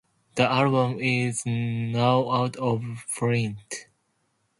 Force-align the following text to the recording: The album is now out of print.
The 0.33 0.49
album 0.51 0.99
is 0.99 1.45
now 1.45 2.31
out 2.31 2.55
of 2.55 3.05
print. 3.15 3.85